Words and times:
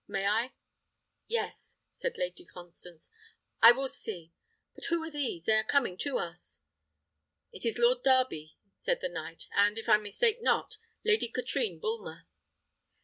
May 0.07 0.25
I?" 0.25 0.53
"Yes," 1.27 1.77
said 1.91 2.17
Lady 2.17 2.43
Constance, 2.43 3.11
"I 3.61 3.71
will 3.71 3.87
see. 3.87 4.33
But 4.73 4.85
who 4.85 5.03
are 5.03 5.11
these? 5.11 5.43
They 5.43 5.53
are 5.59 5.63
coming 5.63 5.95
to 5.99 6.17
us." 6.17 6.63
"It 7.51 7.67
is 7.67 7.77
Lord 7.77 8.01
Darby," 8.01 8.57
said 8.79 9.01
the 9.01 9.09
knight, 9.09 9.45
"and, 9.55 9.77
if 9.77 9.87
I 9.87 9.97
mistake 9.97 10.41
not, 10.41 10.77
Lady 11.05 11.27
Katrine 11.27 11.77
Bulmer." 11.77 12.25